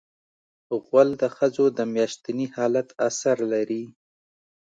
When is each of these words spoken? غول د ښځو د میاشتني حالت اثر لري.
غول 0.85 1.09
د 1.21 1.23
ښځو 1.35 1.65
د 1.77 1.79
میاشتني 1.93 2.47
حالت 2.55 2.87
اثر 3.07 3.37
لري. 3.53 3.83